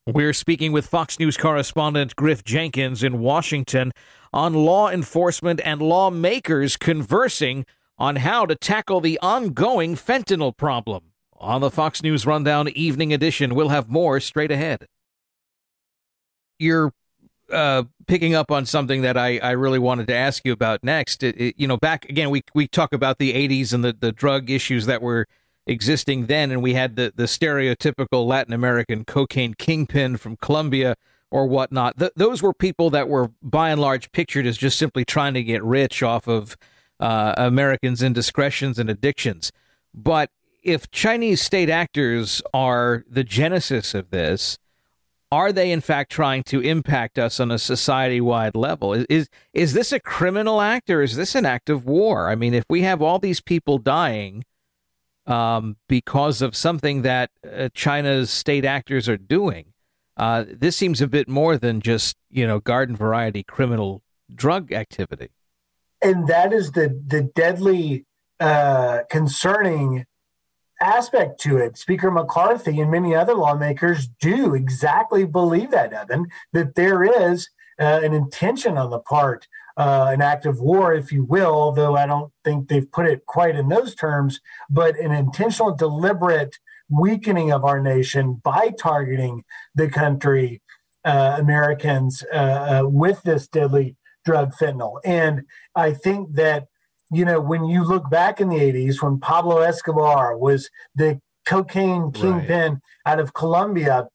We're 0.06 0.34
speaking 0.34 0.72
with 0.72 0.86
Fox 0.86 1.18
News 1.18 1.38
correspondent 1.38 2.14
Griff 2.14 2.44
Jenkins 2.44 3.02
in 3.02 3.20
Washington 3.20 3.90
on 4.34 4.52
law 4.52 4.90
enforcement 4.90 5.62
and 5.64 5.80
lawmakers 5.80 6.76
conversing 6.76 7.64
on 7.96 8.16
how 8.16 8.44
to 8.44 8.54
tackle 8.54 9.00
the 9.00 9.18
ongoing 9.20 9.94
fentanyl 9.94 10.54
problem. 10.54 11.04
On 11.38 11.62
the 11.62 11.70
Fox 11.70 12.02
News 12.02 12.26
Rundown 12.26 12.68
Evening 12.68 13.14
Edition, 13.14 13.54
we'll 13.54 13.70
have 13.70 13.88
more 13.88 14.20
straight 14.20 14.50
ahead. 14.50 14.88
You're 16.58 16.92
uh, 17.50 17.84
picking 18.06 18.34
up 18.34 18.50
on 18.50 18.66
something 18.66 19.00
that 19.02 19.16
I, 19.16 19.38
I 19.38 19.52
really 19.52 19.78
wanted 19.78 20.08
to 20.08 20.14
ask 20.14 20.44
you 20.44 20.52
about 20.52 20.84
next. 20.84 21.22
It, 21.22 21.40
it, 21.40 21.54
you 21.56 21.66
know, 21.66 21.78
back 21.78 22.04
again, 22.10 22.28
we 22.28 22.42
we 22.54 22.68
talk 22.68 22.92
about 22.92 23.16
the 23.16 23.32
'80s 23.32 23.72
and 23.72 23.82
the, 23.82 23.96
the 23.98 24.12
drug 24.12 24.50
issues 24.50 24.84
that 24.84 25.00
were 25.00 25.26
existing 25.66 26.26
then, 26.26 26.50
and 26.50 26.62
we 26.62 26.74
had 26.74 26.96
the 26.96 27.12
the 27.14 27.24
stereotypical 27.24 28.26
Latin 28.26 28.52
American 28.52 29.04
cocaine 29.04 29.54
kingpin 29.54 30.16
from 30.16 30.36
Colombia 30.36 30.96
or 31.30 31.46
whatnot. 31.46 31.98
Th- 31.98 32.12
those 32.16 32.42
were 32.42 32.54
people 32.54 32.90
that 32.90 33.08
were 33.08 33.30
by 33.42 33.70
and 33.70 33.80
large 33.80 34.12
pictured 34.12 34.46
as 34.46 34.56
just 34.56 34.78
simply 34.78 35.04
trying 35.04 35.34
to 35.34 35.42
get 35.42 35.62
rich 35.64 36.02
off 36.02 36.28
of 36.28 36.56
uh, 37.00 37.34
Americans' 37.36 38.02
indiscretions 38.02 38.78
and 38.78 38.88
addictions. 38.88 39.50
But 39.92 40.30
if 40.62 40.90
Chinese 40.90 41.40
state 41.42 41.70
actors 41.70 42.40
are 42.52 43.04
the 43.08 43.24
genesis 43.24 43.94
of 43.94 44.10
this, 44.10 44.58
are 45.32 45.52
they 45.52 45.72
in 45.72 45.80
fact 45.80 46.12
trying 46.12 46.44
to 46.44 46.60
impact 46.60 47.18
us 47.18 47.40
on 47.40 47.50
a 47.50 47.58
society-wide 47.58 48.54
level? 48.54 48.92
Is, 48.92 49.06
is 49.08 49.28
is 49.52 49.72
this 49.72 49.92
a 49.92 49.98
criminal 49.98 50.60
act 50.60 50.88
or 50.90 51.02
is 51.02 51.16
this 51.16 51.34
an 51.34 51.44
act 51.44 51.68
of 51.68 51.84
war? 51.84 52.28
I 52.28 52.36
mean, 52.36 52.54
if 52.54 52.64
we 52.70 52.82
have 52.82 53.02
all 53.02 53.18
these 53.18 53.40
people 53.40 53.78
dying 53.78 54.44
um, 55.26 55.76
because 55.88 56.42
of 56.42 56.54
something 56.54 57.02
that 57.02 57.30
uh, 57.50 57.68
China's 57.74 58.30
state 58.30 58.64
actors 58.64 59.08
are 59.08 59.16
doing, 59.16 59.72
uh, 60.16 60.44
this 60.48 60.76
seems 60.76 61.00
a 61.00 61.08
bit 61.08 61.28
more 61.28 61.56
than 61.56 61.80
just 61.80 62.16
you 62.30 62.46
know 62.46 62.60
garden 62.60 62.96
variety 62.96 63.42
criminal 63.42 64.02
drug 64.34 64.72
activity. 64.72 65.30
And 66.02 66.26
that 66.28 66.52
is 66.52 66.72
the 66.72 67.00
the 67.06 67.22
deadly, 67.22 68.06
uh, 68.40 69.00
concerning 69.10 70.06
aspect 70.80 71.40
to 71.40 71.56
it. 71.56 71.78
Speaker 71.78 72.10
McCarthy 72.10 72.80
and 72.80 72.90
many 72.90 73.14
other 73.14 73.34
lawmakers 73.34 74.08
do 74.20 74.54
exactly 74.54 75.24
believe 75.24 75.70
that, 75.70 75.92
Eben, 75.92 76.26
that 76.52 76.74
there 76.74 77.02
is 77.02 77.48
uh, 77.80 78.00
an 78.02 78.12
intention 78.12 78.76
on 78.76 78.90
the 78.90 78.98
part, 78.98 79.46
uh, 79.76 80.10
an 80.12 80.22
act 80.22 80.46
of 80.46 80.60
war, 80.60 80.94
if 80.94 81.10
you 81.10 81.24
will, 81.24 81.72
though 81.72 81.96
I 81.96 82.06
don't 82.06 82.32
think 82.44 82.68
they've 82.68 82.90
put 82.90 83.06
it 83.06 83.26
quite 83.26 83.56
in 83.56 83.68
those 83.68 83.94
terms, 83.94 84.40
but 84.70 84.98
an 84.98 85.12
intentional, 85.12 85.74
deliberate 85.74 86.56
weakening 86.88 87.50
of 87.50 87.64
our 87.64 87.80
nation 87.80 88.40
by 88.44 88.70
targeting 88.78 89.44
the 89.74 89.88
country, 89.88 90.62
uh, 91.04 91.36
Americans, 91.38 92.22
uh, 92.32 92.36
uh, 92.36 92.88
with 92.88 93.22
this 93.22 93.48
deadly 93.48 93.96
drug 94.24 94.54
fentanyl. 94.54 95.00
And 95.04 95.42
I 95.74 95.92
think 95.92 96.34
that, 96.34 96.66
you 97.10 97.24
know, 97.24 97.40
when 97.40 97.64
you 97.64 97.84
look 97.84 98.08
back 98.08 98.40
in 98.40 98.48
the 98.48 98.58
80s, 98.58 99.02
when 99.02 99.18
Pablo 99.18 99.58
Escobar 99.58 100.36
was 100.36 100.70
the 100.94 101.20
cocaine 101.46 102.12
kingpin 102.12 102.72
right. 102.72 102.80
out 103.06 103.20
of 103.20 103.34
Colombia, 103.34 104.08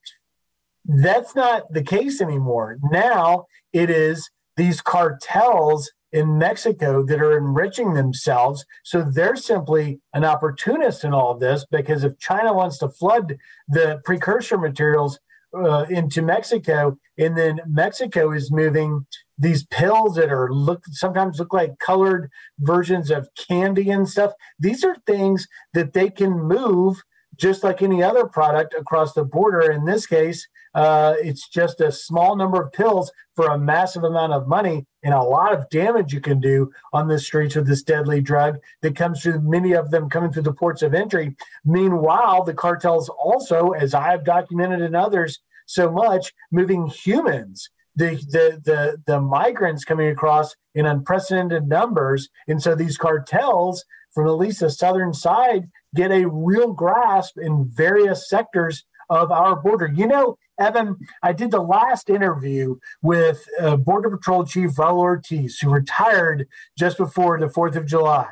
that's 0.86 1.36
not 1.36 1.72
the 1.72 1.84
case 1.84 2.22
anymore. 2.22 2.78
Now 2.82 3.46
it 3.74 3.90
is 3.90 4.30
these 4.60 4.82
cartels 4.82 5.90
in 6.12 6.38
Mexico 6.38 7.02
that 7.06 7.22
are 7.22 7.38
enriching 7.38 7.94
themselves. 7.94 8.66
So 8.84 9.02
they're 9.02 9.38
simply 9.38 10.02
an 10.14 10.26
opportunist 10.26 11.06
in 11.06 11.14
all 11.14 11.32
of 11.32 11.40
this 11.40 11.66
because 11.72 12.04
if 12.04 12.20
China 12.20 12.54
wants 12.54 12.78
to 12.80 12.90
flood 12.90 13.38
the 13.70 14.02
precursor 14.04 14.58
materials 14.58 15.18
uh, 15.58 15.86
into 15.90 16.22
Mexico, 16.22 16.98
and 17.18 17.38
then 17.38 17.62
Mexico 17.68 18.32
is 18.32 18.52
moving 18.52 19.06
these 19.38 19.66
pills 19.68 20.16
that 20.16 20.32
are 20.32 20.52
look 20.52 20.84
sometimes 20.92 21.40
look 21.40 21.54
like 21.54 21.80
colored 21.80 22.30
versions 22.60 23.10
of 23.10 23.30
candy 23.48 23.90
and 23.90 24.08
stuff. 24.08 24.34
These 24.60 24.84
are 24.84 24.98
things 25.08 25.48
that 25.74 25.94
they 25.94 26.10
can 26.10 26.32
move 26.32 27.02
just 27.40 27.64
like 27.64 27.82
any 27.82 28.04
other 28.04 28.26
product 28.26 28.74
across 28.74 29.14
the 29.14 29.24
border. 29.24 29.72
In 29.72 29.86
this 29.86 30.06
case, 30.06 30.48
uh, 30.76 31.16
it's 31.20 31.48
just 31.48 31.82
a 31.82 31.92
small 31.92 32.36
number 32.36 32.62
of 32.62 32.72
pills 32.72 33.12
for 33.36 33.48
a 33.48 33.58
massive 33.58 34.04
amount 34.04 34.34
of 34.34 34.48
money 34.48 34.86
and 35.04 35.14
a 35.14 35.22
lot 35.22 35.54
of 35.54 35.70
damage 35.70 36.14
you 36.14 36.22
can 36.22 36.40
do 36.40 36.72
on 36.94 37.08
the 37.08 37.18
streets 37.18 37.56
with 37.56 37.68
this 37.68 37.84
deadly 37.84 38.22
drug 38.22 38.60
that 38.82 38.96
comes 38.96 39.22
through 39.22 39.42
many 39.42 39.72
of 39.72 39.90
them 39.90 40.10
coming 40.10 40.32
through 40.32 40.44
the 40.44 40.54
ports 40.54 40.82
of 40.82 40.94
entry. 40.94 41.36
Meanwhile, 41.66 42.44
the 42.44 42.54
cartels 42.54 43.10
also, 43.10 43.72
as 43.72 43.94
I 43.94 44.12
have 44.12 44.26
documented 44.26 44.82
in 44.82 44.94
others 44.94 45.40
so 45.66 45.92
much, 45.92 46.34
moving 46.52 46.88
humans. 46.88 47.70
The, 47.96 48.16
the 48.16 48.62
the 48.64 49.02
the 49.08 49.20
migrants 49.20 49.84
coming 49.84 50.08
across 50.08 50.56
in 50.74 50.86
unprecedented 50.86 51.68
numbers, 51.68 52.30
and 52.48 52.62
so 52.62 52.74
these 52.74 52.98
cartels 52.98 53.84
from 54.14 54.28
at 54.28 54.38
least 54.38 54.60
the 54.60 54.70
southern 54.70 55.14
side 55.14 55.70
get 55.96 56.12
a 56.12 56.28
real 56.28 56.74
grasp 56.74 57.38
in 57.38 57.70
various 57.70 58.30
sectors 58.30 58.84
of 59.10 59.32
our 59.32 59.56
border. 59.56 59.92
You 59.94 60.08
know, 60.08 60.38
Eben, 60.60 60.98
I 61.24 61.34
did 61.34 61.52
the 61.52 61.62
last 61.62 62.10
interview 62.10 62.76
with 63.02 63.44
uh, 63.60 63.78
Border 63.78 64.10
Patrol 64.12 64.46
Chief 64.46 64.72
Raul 64.72 64.98
Ortiz, 64.98 65.58
who 65.60 65.70
retired 65.70 66.48
just 66.78 66.98
before 66.98 67.40
the 67.40 67.48
4th 67.48 67.76
of 67.76 67.86
July. 67.86 68.28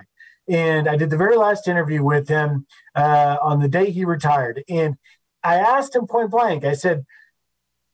And 0.50 0.88
I 0.88 0.98
did 0.98 1.10
the 1.10 1.18
very 1.18 1.38
last 1.38 1.68
interview 1.68 2.04
with 2.04 2.28
him 2.28 2.68
uh, 2.96 3.38
on 3.42 3.60
the 3.60 3.68
day 3.68 3.92
he 3.92 4.06
retired. 4.06 4.64
And 4.70 4.96
I 5.44 5.56
asked 5.56 5.96
him 5.96 6.08
point 6.08 6.32
blank, 6.32 6.64
I 6.66 6.74
said, 6.74 7.06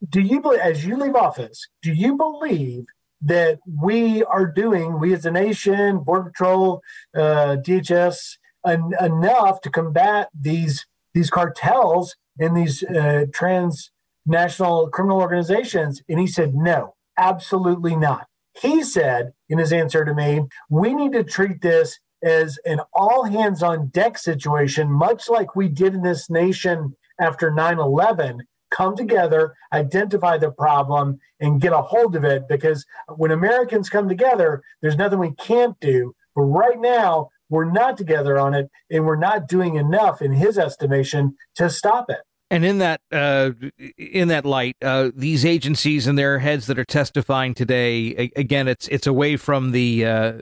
Do 0.08 0.20
you 0.20 0.42
believe, 0.42 0.60
as 0.60 0.86
you 0.86 0.98
leave 0.98 1.16
office, 1.16 1.68
do 1.82 1.94
you 1.94 2.18
believe 2.18 2.86
that 3.26 3.60
we 3.66 4.24
are 4.24 4.46
doing, 4.46 5.00
we 5.00 5.14
as 5.14 5.26
a 5.26 5.32
nation, 5.32 6.00
Border 6.00 6.30
Patrol, 6.30 6.82
uh, 7.16 7.58
DHS, 7.66 8.38
en- 8.68 8.94
enough 9.00 9.62
to 9.62 9.70
combat 9.70 10.30
these 10.40 10.86
these 11.14 11.30
cartels 11.30 12.16
and 12.40 12.58
these 12.58 12.84
uh, 12.84 13.26
transnational 13.34 14.90
criminal 14.90 15.22
organizations? 15.22 16.02
And 16.10 16.20
he 16.20 16.28
said, 16.28 16.56
no, 16.56 16.96
absolutely 17.18 17.96
not. 17.96 18.28
He 18.60 18.84
said 18.84 19.34
in 19.50 19.60
his 19.60 19.74
answer 19.74 20.06
to 20.06 20.14
me, 20.14 20.42
we 20.70 20.94
need 20.94 21.14
to 21.14 21.24
treat 21.24 21.62
this 21.62 22.00
as 22.24 22.58
an 22.66 22.80
all 22.94 23.26
hands 23.26 23.62
on 23.62 23.88
deck 23.88 24.18
situation, 24.18 24.92
much 24.92 25.30
like 25.30 25.56
we 25.56 25.68
did 25.68 25.94
in 25.94 26.02
this 26.02 26.30
nation 26.30 26.96
after 27.20 27.52
9 27.52 27.80
11. 27.80 28.44
Come 28.76 28.96
together, 28.96 29.56
identify 29.72 30.38
the 30.38 30.52
problem, 30.52 31.20
and 31.40 31.62
get 31.62 31.74
a 31.74 31.82
hold 31.82 32.16
of 32.16 32.24
it. 32.24 32.48
Because 32.48 32.86
when 33.16 33.32
Americans 33.32 33.90
come 33.90 34.10
together, 34.10 34.64
there's 34.82 34.98
nothing 34.98 35.20
we 35.20 35.34
can't 35.34 35.80
do. 35.80 36.16
But 36.36 36.44
right 36.44 36.80
now, 36.80 37.30
we're 37.50 37.72
not 37.72 37.98
together 37.98 38.40
on 38.40 38.56
it, 38.56 38.70
and 38.90 39.06
we're 39.06 39.16
not 39.16 39.48
doing 39.48 39.76
enough, 39.76 40.22
in 40.22 40.32
his 40.32 40.58
estimation, 40.58 41.36
to 41.56 41.70
stop 41.70 42.10
it. 42.10 42.22
And 42.50 42.64
in 42.64 42.78
that 42.80 43.02
uh, 43.12 43.52
in 43.98 44.28
that 44.28 44.46
light, 44.46 44.76
uh, 44.82 45.10
these 45.16 45.44
agencies 45.44 46.06
and 46.06 46.18
their 46.20 46.38
heads 46.38 46.68
that 46.68 46.78
are 46.78 46.86
testifying 46.86 47.56
today, 47.56 48.32
again, 48.36 48.68
it's 48.68 48.88
it's 48.90 49.08
away 49.08 49.38
from 49.38 49.72
the 49.72 50.06
uh, 50.06 50.34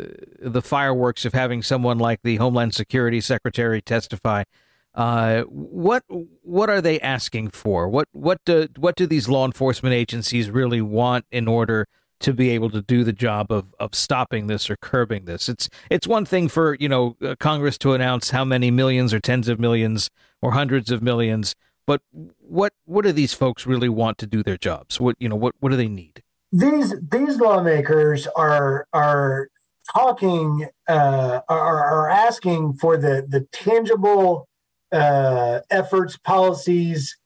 the 0.42 0.62
fireworks 0.62 1.24
of 1.24 1.34
having 1.34 1.64
someone 1.64 2.00
like 2.00 2.20
the 2.24 2.36
Homeland 2.36 2.76
Security 2.76 3.22
Secretary 3.22 3.82
testify. 3.82 4.44
Uh, 4.94 5.44
what 5.44 6.04
what 6.10 6.70
are 6.70 6.82
they 6.82 7.00
asking 7.00 7.50
for? 7.50 7.88
What 7.88 8.08
what 8.12 8.40
do 8.46 8.68
what 8.78 8.96
do 8.96 9.08
these 9.08 9.30
law 9.30 9.46
enforcement 9.46 9.94
agencies 9.94 10.50
really 10.50 10.82
want 10.82 11.26
in 11.32 11.48
order 11.48 11.88
to 12.22 12.34
be 12.34 12.50
able 12.52 12.70
to 12.70 12.82
do 12.82 13.04
the 13.04 13.14
job 13.14 13.52
of 13.52 13.74
of 13.80 13.94
stopping 13.94 14.48
this 14.48 14.70
or 14.70 14.78
curbing 14.78 15.26
this. 15.26 15.50
It's 15.50 15.70
it's 15.90 16.08
one 16.08 16.26
thing 16.26 16.48
for 16.48 16.76
you 16.76 16.88
know 16.88 17.18
uh, 17.22 17.36
Congress 17.40 17.78
to 17.80 17.94
announce 17.94 18.30
how 18.30 18.46
many 18.46 18.72
millions 18.72 19.14
or 19.14 19.20
tens 19.20 19.48
of 19.48 19.60
millions 19.60 20.10
or 20.42 20.52
hundreds 20.52 20.92
of 20.92 21.02
millions, 21.02 21.56
but 21.86 22.02
what 22.12 22.74
what 22.86 23.04
do 23.04 23.12
these 23.12 23.34
folks 23.34 23.66
really 23.66 23.90
want 23.90 24.18
to 24.20 24.28
do 24.28 24.44
their 24.44 24.58
jobs? 24.58 25.00
What 25.00 25.16
you 25.20 25.28
know 25.28 25.36
what 25.36 25.56
what 25.60 25.70
do 25.70 25.76
they 25.76 25.88
need? 25.88 26.24
These 26.52 26.96
these 27.12 27.38
lawmakers 27.38 28.28
are 28.36 28.88
are 28.94 29.50
talking 29.94 30.68
uh, 30.88 31.42
are, 31.50 31.86
are 31.86 32.10
asking 32.10 32.74
for 32.74 32.98
the 32.98 33.26
the 33.28 33.48
tangible 33.52 34.48
uh, 34.92 35.60
efforts 35.70 36.18
policies 36.18 37.18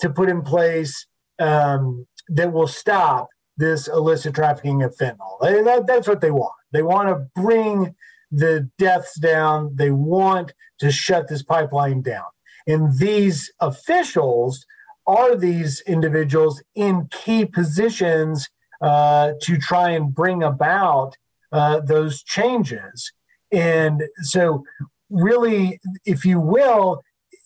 to 0.00 0.10
put 0.10 0.28
in 0.28 0.42
place 0.42 1.06
um, 1.38 2.06
that 2.28 2.52
will 2.52 2.68
stop 2.68 3.28
this 3.56 3.88
illicit 3.88 4.34
trafficking 4.34 4.82
of 4.82 4.96
fentanyl. 4.96 5.38
That, 5.40 5.86
that's 5.86 6.08
what 6.08 6.20
they 6.20 6.30
want. 6.30 6.54
They 6.72 6.82
want 6.82 7.08
to 7.08 7.40
bring 7.40 7.94
the 8.30 8.70
deaths 8.78 9.18
down. 9.18 9.76
They 9.76 9.90
want 9.90 10.52
to 10.78 10.90
shut 10.90 11.28
this 11.28 11.42
pipeline 11.42 12.02
down. 12.02 12.26
And 12.66 12.98
these 12.98 13.52
officials 13.60 14.64
are 15.06 15.36
these 15.36 15.82
individuals 15.86 16.62
in 16.74 17.08
key 17.10 17.44
positions 17.44 18.48
uh, 18.80 19.32
to 19.42 19.58
try 19.58 19.90
and 19.90 20.14
bring 20.14 20.42
about 20.42 21.16
uh, 21.50 21.80
those 21.80 22.22
changes. 22.22 23.12
And 23.52 24.02
so, 24.22 24.64
really, 25.12 25.80
if 26.04 26.24
you 26.24 26.40
will, 26.40 27.02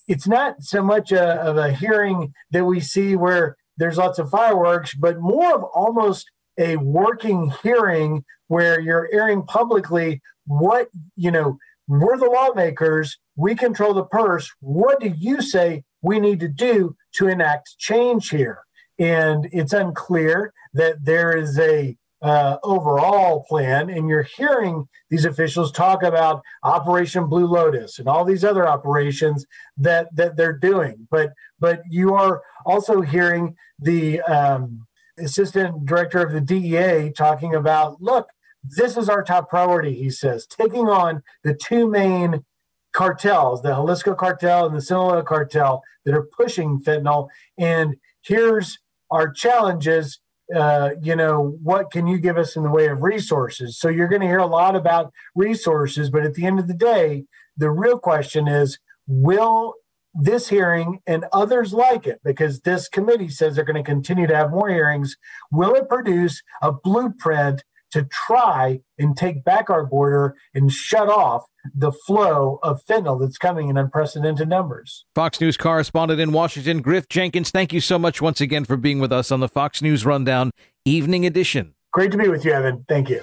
it's 0.08 0.28
not 0.28 0.62
so 0.62 0.82
much 0.82 1.12
a, 1.12 1.34
of 1.42 1.56
a 1.56 1.72
hearing 1.72 2.32
that 2.52 2.64
we 2.64 2.80
see 2.80 3.16
where 3.16 3.56
there's 3.76 3.98
lots 3.98 4.18
of 4.18 4.30
fireworks, 4.30 4.94
but 4.94 5.20
more 5.20 5.54
of 5.54 5.64
almost 5.74 6.30
a 6.58 6.76
working 6.76 7.52
hearing 7.62 8.24
where 8.48 8.80
you're 8.80 9.08
airing 9.12 9.42
publicly 9.42 10.22
what, 10.46 10.88
you 11.16 11.30
know, 11.30 11.58
we're 11.88 12.16
the 12.16 12.26
lawmakers, 12.26 13.18
we 13.36 13.54
control 13.54 13.94
the 13.94 14.04
purse. 14.04 14.50
What 14.60 15.00
do 15.00 15.12
you 15.16 15.42
say 15.42 15.84
we 16.02 16.18
need 16.18 16.40
to 16.40 16.48
do 16.48 16.96
to 17.14 17.28
enact 17.28 17.76
change 17.78 18.30
here? 18.30 18.60
And 18.98 19.48
it's 19.52 19.72
unclear 19.72 20.52
that 20.72 21.04
there 21.04 21.36
is 21.36 21.58
a 21.58 21.96
uh, 22.22 22.56
overall 22.62 23.44
plan, 23.48 23.90
and 23.90 24.08
you're 24.08 24.22
hearing 24.22 24.88
these 25.10 25.24
officials 25.24 25.70
talk 25.70 26.02
about 26.02 26.42
Operation 26.62 27.26
Blue 27.26 27.46
Lotus 27.46 27.98
and 27.98 28.08
all 28.08 28.24
these 28.24 28.44
other 28.44 28.66
operations 28.66 29.46
that 29.76 30.08
that 30.16 30.36
they're 30.36 30.58
doing. 30.58 31.06
But 31.10 31.32
but 31.58 31.82
you 31.90 32.14
are 32.14 32.42
also 32.64 33.00
hearing 33.02 33.54
the 33.78 34.20
um, 34.22 34.86
assistant 35.18 35.86
director 35.86 36.22
of 36.22 36.32
the 36.32 36.40
DEA 36.40 37.12
talking 37.12 37.54
about, 37.54 38.00
look, 38.00 38.28
this 38.64 38.96
is 38.96 39.08
our 39.08 39.22
top 39.22 39.48
priority. 39.48 39.94
He 39.94 40.10
says 40.10 40.46
taking 40.46 40.88
on 40.88 41.22
the 41.44 41.54
two 41.54 41.88
main 41.88 42.44
cartels, 42.92 43.62
the 43.62 43.74
Jalisco 43.74 44.14
cartel 44.14 44.66
and 44.66 44.74
the 44.74 44.80
Sinaloa 44.80 45.22
cartel, 45.22 45.82
that 46.04 46.14
are 46.14 46.28
pushing 46.36 46.80
fentanyl. 46.80 47.28
And 47.58 47.96
here's 48.22 48.78
our 49.10 49.30
challenges 49.30 50.18
uh, 50.54 50.90
you 51.02 51.16
know, 51.16 51.56
what 51.62 51.90
can 51.90 52.06
you 52.06 52.18
give 52.18 52.38
us 52.38 52.56
in 52.56 52.62
the 52.62 52.70
way 52.70 52.86
of 52.86 53.02
resources? 53.02 53.78
So 53.78 53.88
you're 53.88 54.08
going 54.08 54.20
to 54.20 54.26
hear 54.26 54.38
a 54.38 54.46
lot 54.46 54.76
about 54.76 55.12
resources, 55.34 56.10
but 56.10 56.24
at 56.24 56.34
the 56.34 56.46
end 56.46 56.58
of 56.58 56.68
the 56.68 56.74
day, 56.74 57.24
the 57.56 57.70
real 57.70 57.98
question 57.98 58.46
is 58.46 58.78
will 59.08 59.74
this 60.18 60.48
hearing 60.48 61.00
and 61.06 61.26
others 61.32 61.72
like 61.72 62.06
it, 62.06 62.20
because 62.24 62.60
this 62.60 62.88
committee 62.88 63.28
says 63.28 63.54
they're 63.54 63.64
going 63.64 63.82
to 63.82 63.82
continue 63.82 64.26
to 64.26 64.36
have 64.36 64.50
more 64.50 64.68
hearings, 64.68 65.16
will 65.50 65.74
it 65.74 65.88
produce 65.88 66.42
a 66.62 66.72
blueprint 66.72 67.62
to 67.96 68.04
try 68.04 68.80
and 68.98 69.16
take 69.16 69.42
back 69.42 69.70
our 69.70 69.86
border 69.86 70.36
and 70.54 70.70
shut 70.70 71.08
off 71.08 71.46
the 71.74 71.90
flow 71.90 72.58
of 72.62 72.84
fentanyl 72.84 73.18
that's 73.18 73.38
coming 73.38 73.68
in 73.70 73.78
unprecedented 73.78 74.48
numbers. 74.48 75.06
Fox 75.14 75.40
News 75.40 75.56
correspondent 75.56 76.20
in 76.20 76.32
Washington, 76.32 76.82
Griff 76.82 77.08
Jenkins, 77.08 77.50
thank 77.50 77.72
you 77.72 77.80
so 77.80 77.98
much 77.98 78.20
once 78.20 78.42
again 78.42 78.66
for 78.66 78.76
being 78.76 78.98
with 78.98 79.12
us 79.12 79.32
on 79.32 79.40
the 79.40 79.48
Fox 79.48 79.80
News 79.80 80.04
Rundown 80.04 80.50
Evening 80.84 81.24
Edition. 81.24 81.74
Great 81.92 82.12
to 82.12 82.18
be 82.18 82.28
with 82.28 82.44
you, 82.44 82.52
Eben. 82.52 82.84
Thank 82.86 83.08
you. 83.08 83.22